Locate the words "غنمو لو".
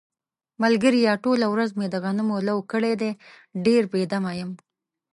2.03-2.57